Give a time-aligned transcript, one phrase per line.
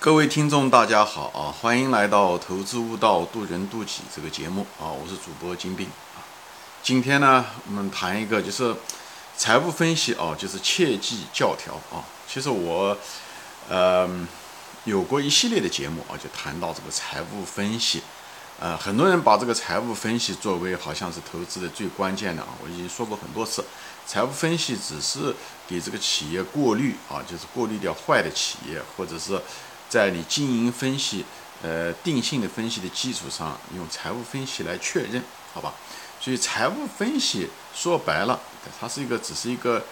[0.00, 1.50] 各位听众，大家好啊！
[1.50, 4.86] 欢迎来到《投资悟道，渡人渡己》这个节目啊！
[4.86, 6.22] 我是主播金兵啊。
[6.84, 8.72] 今天呢，我们谈一个就是
[9.36, 12.06] 财务分析啊，就是切记教条啊。
[12.28, 12.96] 其实我
[13.68, 14.08] 呃
[14.84, 18.00] 有过一系列的节目啊，就谈到这个财务分析。
[18.60, 22.48] 呃，很多人把这个财务分析作为好像是投资的最关键的啊。
[22.62, 23.64] 我已经说过很多次，
[24.06, 25.34] 财务分析只是
[25.66, 29.42] 给这个企业过滤啊，就是过滤掉坏的企业，或者是。
[29.88, 31.24] 在你经营分析，
[31.62, 35.22] 呃，定性的分析的基础上，用财务分析来确认，
[35.54, 35.72] 好吧？
[36.20, 38.38] 所以财务分析说白了，
[38.78, 39.82] 它是一个，只是一个，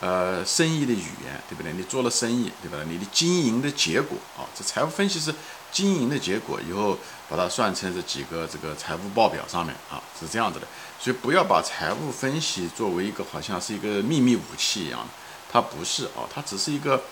[0.00, 1.72] 呃，生意的语言，对不对？
[1.72, 2.78] 你做了生意，对吧？
[2.86, 5.34] 你的经营的结果啊，这财务分析是
[5.72, 6.96] 经营的结果，以后
[7.28, 10.66] 把它算成这几个这个财务报表上面啊，是这样子的。
[11.00, 15.08] 所以不要把财务分析作为一个好像是一个秘密武器一样的，
[15.50, 17.02] 它不是啊，它只是一个。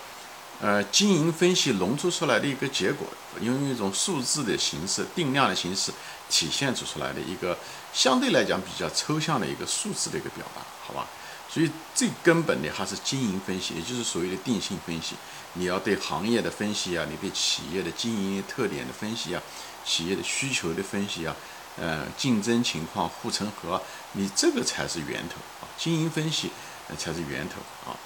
[0.61, 3.07] 呃，经营分析浓缩出来的一个结果，
[3.41, 5.89] 用一种数字的形式、定量的形式
[6.29, 7.57] 体现出出来的一个
[7.93, 11.07] 相对来讲比较抽象的一个数字的一个表达，好吧？
[11.49, 15.15] 所以最根本的还是经营分析，也就是所谓的定性分析。
[15.53, 19.41] 你要对行业的分析啊，你对企业的经营特点的分析啊，
[19.85, 21.35] 企业的需求的分析啊，
[21.77, 23.81] 呃，竞争情况、护城河，
[24.11, 26.51] 你这个才是源头啊，经营分析
[26.97, 27.55] 才是源头
[27.89, 27.97] 啊。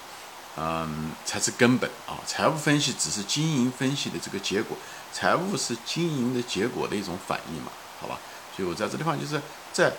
[0.56, 2.14] 嗯，才是根本啊！
[2.24, 4.76] 财务分析只是经营分析的这个结果，
[5.12, 7.72] 财务是经营的结果的一种反应嘛？
[8.00, 8.18] 好吧，
[8.54, 9.92] 所以我在这地方就是再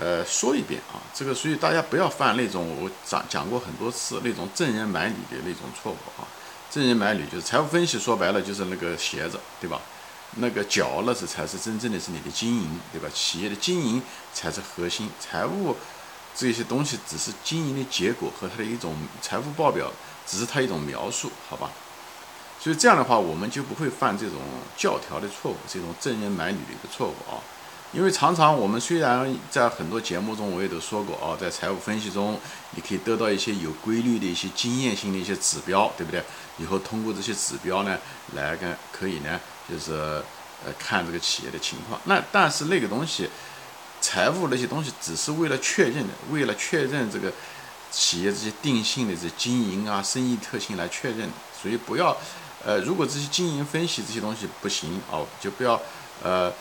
[0.00, 6.26] 呃说一遍啊，这个所以大家不要犯那种我讲讲过很多次那种赠人买履的那种错误啊！
[6.68, 9.80] 赠人买履就是财务分析说白了就是那个鞋子，对吧？
[10.36, 13.08] 那个脚那是才是真正的是你的经营，对吧？
[13.14, 14.02] 企业的经营
[14.34, 15.76] 才是核心，财务。
[16.34, 19.90] 这些东西只是经营的结果和它的一种财务报表，
[20.26, 21.70] 只是它一种描述，好吧？
[22.58, 24.36] 所以这样的话，我们就不会犯这种
[24.76, 27.40] 教条的错误，这种赠人买履的一个错误啊。
[27.92, 32.38] 因为常常我们虽然在很多节目中我也都说过啊，在财务分析中，
[32.72, 36.22] 你可以得到一些有规律的一些经验性的一些指标，对不对？
[36.58, 37.98] 以后通过这些指标呢，
[38.34, 39.92] 来跟可以呢，就是
[40.64, 42.00] 呃看这个企业的情况。
[42.04, 43.28] 那但是那个东西。
[44.00, 47.32] 财务那些东西只是为了确认的，为了确认这个
[47.90, 51.28] 企业这些定性的这经营啊、生意特性来确认，
[51.60, 52.16] 所以不要，
[52.64, 55.80] 呃，如果这些经营分析这些东西不行哦，就不要，
[56.22, 56.52] 呃，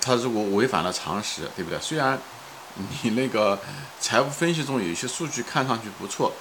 [0.00, 1.78] 他如果违反了常识，对不对？
[1.80, 2.18] 虽然
[3.02, 3.58] 你那个
[4.00, 6.32] 财务分析中有一些数据看上去不错，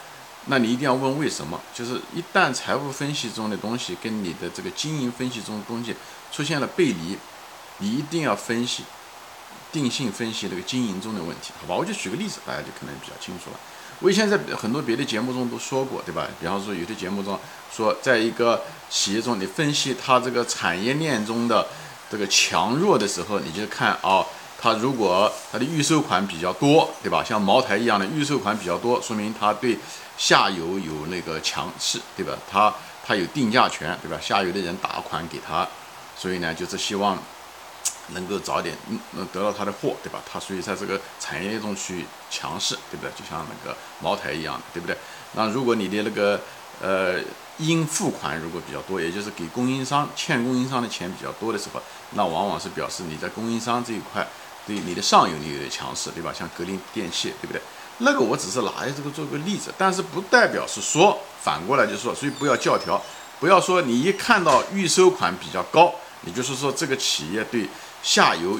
[0.46, 1.60] 那你一定要问为什么？
[1.74, 5.96] 就是一旦财务分析中的东西跟你的这个经营分析中的东西
[6.32, 7.18] 出现了背离，
[7.80, 8.84] 你一定要分析。
[9.76, 13.60] 定性分析这个经营中的问题，好吧，我就举个例子，大家就可能比较清楚了。
[14.00, 16.26] 我以前在很多别的节目中都说过，对吧？
[16.40, 17.38] 比方说，有的节目中
[17.70, 21.68] 说，在一个企业中，你分析它这个产业链中的
[22.10, 24.26] 这个强弱的时候，你就看啊，
[24.62, 27.22] 它如果它的预售款比较多，对吧？
[27.22, 29.78] 像茅台一样的预售款比较多，说明它对
[30.18, 32.34] 下游有那个强势，对吧？
[32.50, 32.74] 它
[33.06, 34.18] 它有定价权，对吧？
[34.22, 35.68] 下游的人打款给他，
[36.18, 37.18] 所以呢，就是希望。
[38.10, 40.22] 能够早点嗯能得到他的货，对吧？
[40.32, 43.10] 他所以在这个产业链中去强势，对不对？
[43.12, 44.98] 就像那个茅台一样的，对不对？
[45.34, 46.40] 那如果你的那个
[46.82, 47.20] 呃
[47.58, 51.82] 应付款如果比较多，也就是给供应商欠供应商的钱比较多的时候，
[52.12, 54.28] 那往往是表示你在供应商这一块
[54.68, 56.34] 对你的上游你有点强势，对吧？
[56.34, 57.62] 像格力电器，对不对？
[58.00, 63.02] 那个我只是拿这个做个例子，但是不代表是说反过来就说，所以不要教条，
[63.40, 65.96] 不要说你一看到预收款比较高，
[66.26, 67.68] 也就是说这个企业对。
[68.04, 68.60] 下游，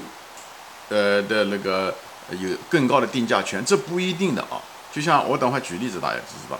[0.90, 1.94] 呃的那个
[2.32, 4.58] 有更高的定价权，这不一定的啊。
[4.92, 6.60] 就像我等会举例子，大家知道，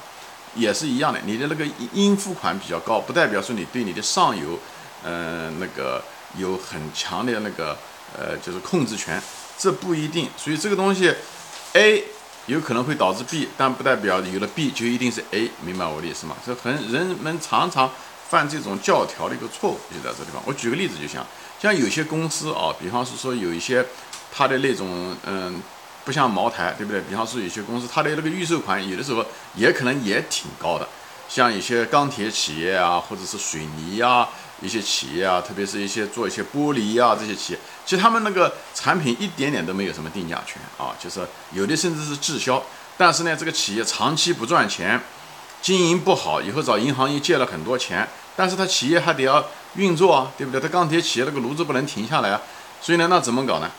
[0.54, 1.20] 也是一样的。
[1.26, 4.60] 你的那个应付款比较高，不代表说你对你的上游，
[5.04, 6.00] 嗯，那个
[6.38, 7.76] 有很强的那个
[8.16, 9.20] 呃，就是控制权，
[9.58, 10.30] 这不一定。
[10.38, 11.12] 所以这个东西
[11.74, 12.04] ，A
[12.46, 16.36] 有可能会导致 B，但不代表有了 B 就一定是 A，明白我的意思吗？
[16.46, 17.90] 这很人们常常
[18.30, 20.42] 犯这种教条的一个错误，就在这地方。
[20.46, 21.26] 我举个例子，就像。
[21.58, 23.84] 像有些公司啊，比方是说有一些
[24.32, 25.62] 它的那种，嗯，
[26.04, 27.02] 不像茅台，对不对？
[27.02, 29.26] 比方说有些公司它的那个预售款，有的时候
[29.56, 30.88] 也可能也挺高的。
[31.28, 34.28] 像一些钢铁企业啊，或者是水泥呀，
[34.62, 42.62] 一些企业啊，特别是一些做一些玻璃啊这些企业，其实他们那个产品一点点都没有什么定价权啊，就是有的甚至是滞销。
[42.98, 45.02] 但是呢，这个企业长期不赚钱，
[45.66, 49.44] 经营不好，以后找银行又借了很多钱，但是他企业还得要。
[49.78, 50.62] 运作啊，对不对？
[50.62, 52.42] 他钢铁企业那个炉子不能停下来啊，
[52.80, 53.70] 所以呢，那怎么搞呢？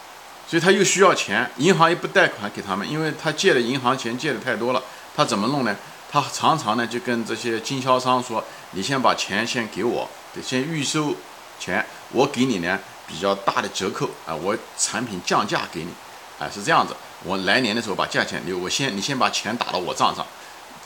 [0.46, 4.82] 所以他又需要钱，银行又不贷款给他们，因为他借的银行钱借的太多了，
[5.16, 5.74] 他怎么弄呢？
[6.10, 11.14] 他常常呢就跟这些经销商说：“你先把钱先给我，得先预收
[11.58, 15.90] 钱，我给你呢比较大的折扣啊，我产品降价给你，
[16.38, 16.94] 啊是这样子，
[17.24, 20.26] 我来年的时候把价钱你我先你先把钱打到我账上，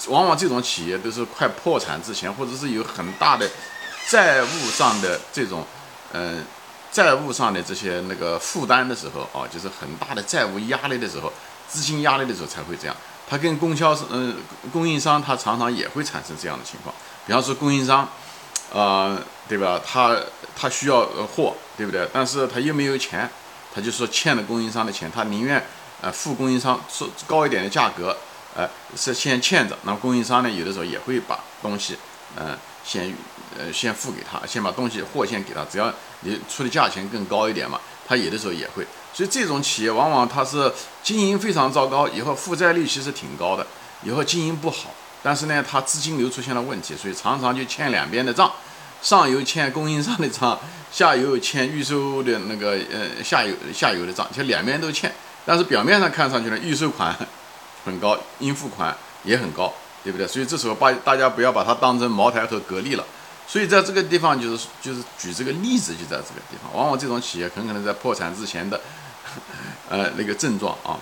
[0.08, 3.48] 往往这种企业都是快破产之前，或者是有很大的
[4.08, 5.64] 债务上的这种
[6.12, 6.44] 嗯
[6.90, 11.32] 债务上的这些那个负担的时候啊，就是很大的债务压力的时候，
[11.68, 12.96] 资金压力的时候才会这样。
[13.28, 14.36] 他跟供销商嗯
[14.72, 16.94] 供应商他常常也会产生这样的情况，
[17.26, 18.08] 比方说供应商。
[18.72, 19.18] 啊，
[19.48, 19.80] 对吧？
[19.84, 20.16] 他
[20.56, 21.04] 他需要
[21.34, 22.08] 货，对不对？
[22.12, 23.28] 但是他又没有钱，
[23.74, 25.60] 他就说欠了供应商的钱，他宁愿
[26.00, 28.16] 呃付供应商说高一点的价格，
[28.54, 29.76] 呃是先欠着。
[29.82, 31.96] 那供应商呢，有的时候也会把东西，
[32.36, 33.12] 嗯，先
[33.58, 38.86] 呃先付给他，先把东西货先给他，只要你出的价钱更高一点嘛，他有的时候也会。
[39.12, 43.66] 所以这种企业往往他是经营非常糟糕，以后负债率其实挺高的，
[44.04, 44.94] 以后经营不好。
[45.22, 48.50] 但是呢，它资金流出现了问题，所以常常就欠两边的账，
[49.02, 50.58] 上游欠供应商的账，
[50.90, 55.12] 下游欠预收的那个呃下游下游的账，就两边都欠。
[55.44, 57.14] 但是表面上看上去呢，预收款
[57.84, 59.72] 很高，应付款也很高，
[60.02, 60.26] 对不对？
[60.26, 63.04] 所以这时候把大家不要把它当成茅台和格力了。
[63.46, 68.80] 所以在这个地方就是就是举这个例子，就在这个地方，往往这种企业很可能在破产之前的
[69.88, 70.96] 呃那个症状啊。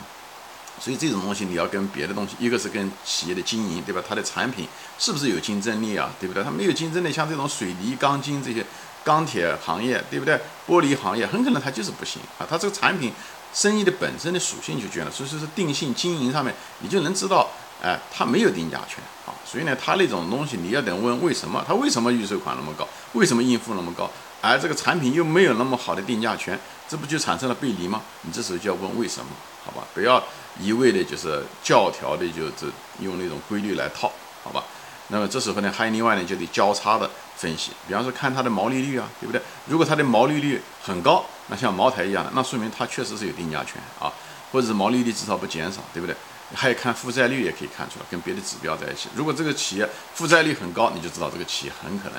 [0.80, 4.00] 所以这种东西你要跟别的东西，一个是跟企业的经营，对吧？
[4.08, 4.66] 它的产品
[4.96, 6.08] 是不是有竞争力啊？
[6.20, 6.42] 对不对？
[6.44, 8.64] 它没有竞争力，像这种水泥、钢筋这些
[9.02, 10.40] 钢铁行业，对不对？
[10.68, 12.46] 玻璃行业很可能它就是不行啊。
[12.48, 13.12] 它这个产品
[13.52, 17.48] 生意的本身的属性就决了，所以说是定性经营上面你就能知道，
[17.82, 19.34] 哎，它没有定价权啊。
[19.44, 21.64] 所以呢，它那种东西你要得问为什么？
[21.66, 22.86] 它为什么预收款那么高？
[23.14, 24.10] 为什么应付那么高？
[24.40, 26.58] 而这个产品又没有那么好的定价权，
[26.88, 28.02] 这不就产生了背离吗？
[28.22, 29.30] 你这时候就要问为什么？
[29.64, 30.22] 好吧，不要。
[30.60, 32.66] 一味的就是教条的，就这
[33.00, 34.10] 用那种规律来套，
[34.42, 34.64] 好吧？
[35.08, 37.70] 那么这时候呢，还有另外呢，就得交叉的分析。
[37.86, 39.40] 比方说看它的毛利率啊，对不对？
[39.66, 44.12] 如果它的毛利率很高，那像茅台一样的，那说明它确实是有定价权啊，
[44.52, 46.14] 或者是毛利率至少不减少，对不对？
[46.54, 49.08] 还有看负债率也可以看出来，跟别的指标在一起。
[49.14, 52.18] 如果这个企业负债率很高，你就知道这个企业很可能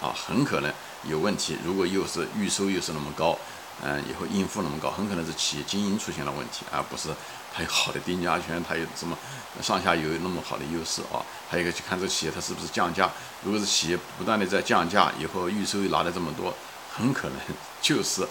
[0.00, 0.72] 啊，很可能
[1.04, 1.56] 有问题。
[1.64, 3.38] 如果又是预收又是那么高。
[3.80, 7.10] 嗯，以后应付那么高，很可能是企业经营出现了问题，而不是
[7.54, 9.16] 它有好的定价权，它有什么
[9.62, 11.22] 上下游那么好的优势啊？
[11.48, 13.08] 还有一个去看这个企业它是不是降价。
[13.44, 16.52] 如果是企业不断的在降价，以后预收又拿了这么多，
[16.92, 17.38] 很可能
[17.80, 18.26] 就是，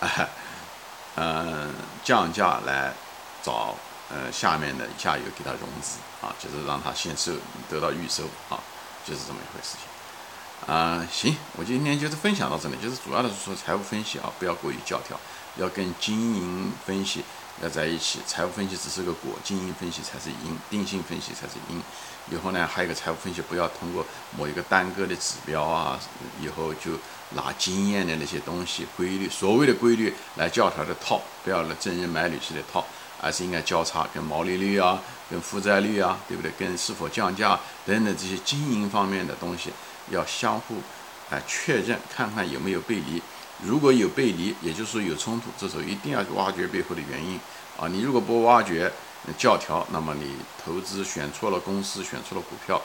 [0.00, 0.28] 啊，
[1.16, 2.92] 嗯，降价来
[3.42, 3.74] 找
[4.10, 7.32] 呃下面的下游给他融资啊，就是让他先收
[7.68, 8.58] 得到预收啊，
[9.04, 10.74] 就是这么一回事情。
[10.74, 15.18] 啊，行，我今天就是分享到这里，就是主要的是说财务分析啊，不要过于教条，
[15.56, 17.24] 要跟经营分析
[17.62, 18.20] 要在一起。
[18.26, 21.80] 财务分析只是个果，经营分析才是因，定性分析才是因。
[22.30, 24.04] 以后呢，还有一个财务分析，不要通过
[24.36, 25.98] 某一个单个的指标啊，
[26.40, 26.92] 以后就
[27.30, 32.84] 拿经验的那些东西规律，所谓的规律来教条的套，不要来真人买履式的套，
[33.20, 36.52] 而是应该交叉跟毛利率啊，跟负债率啊，对不对？
[36.58, 39.70] 跟是否降价等等这些经营方面的东西。
[40.10, 40.76] 要相互
[41.30, 43.22] 来确认，看看有没有背离。
[43.62, 47.38] 如果有背离，也就是说有冲突，这时候一定要去挖掘背后的原因
[47.78, 47.86] 啊！
[47.88, 48.90] 你如果不挖掘
[49.36, 52.80] 教条，那么你投资选错了公司，选错了股票，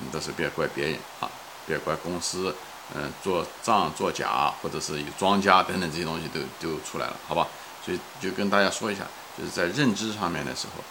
[0.00, 1.30] 你都是别怪别人啊，
[1.66, 2.54] 别怪公司，
[2.94, 7.46] 嗯，做账做假，或者是有庄家等等这些东西都都出来了，好吧？
[7.84, 9.04] 所以就跟大家说一下，
[9.38, 10.82] 就是在认知上面的时候，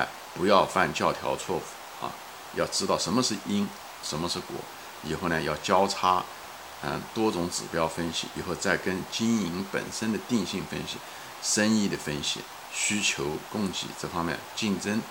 [0.00, 1.62] 哎，不要犯教条错误
[2.00, 2.08] 啊！
[2.54, 3.68] 要知道什么是因，
[4.02, 4.56] 什么是果。
[5.04, 6.24] 以后呢，要交叉，
[6.82, 10.96] 嗯，多种指标分析，以后再跟经营本身的定性分析、
[11.42, 12.40] 生意的分析、
[12.72, 15.02] 需求供给这方面、竞争、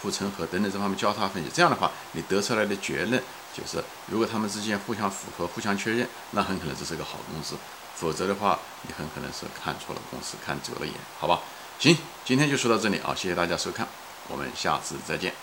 [0.00, 1.50] 护城河等等这方面交叉分析。
[1.52, 3.20] 这样的话，你得出来的结论
[3.52, 7.56] 就是，如果他们之间互相符合、互相确认，那很可能这是个好公司；
[7.96, 11.40] 否则的话，你很可能是看错了公司，看走了眼，好吧？
[11.80, 13.88] 行，今天就说到这里啊，谢谢大家收看，
[14.28, 15.34] 我们下次再见，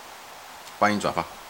[0.78, 1.43] 欢迎转发。